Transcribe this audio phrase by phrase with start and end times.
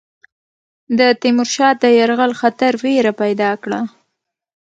[0.97, 3.79] د تیمور شاه د یرغل خطر وېره پیدا کړه.